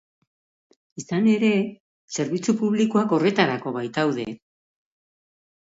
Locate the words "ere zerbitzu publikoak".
1.33-3.15